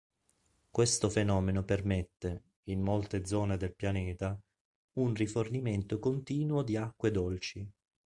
Questo 0.71 1.11
fenomeno 1.11 1.63
permette, 1.63 2.43
in 2.69 2.81
molte 2.81 3.23
zone 3.23 3.55
del 3.55 3.75
Pianeta, 3.75 4.35
un 4.93 5.13
rifornimento 5.13 5.99
continuo 5.99 6.63
di 6.63 6.75
acque 6.75 7.11
dolci. 7.11 7.71